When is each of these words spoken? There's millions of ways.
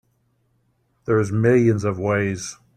There's 1.05 1.31
millions 1.31 1.83
of 1.83 1.99
ways. 1.99 2.57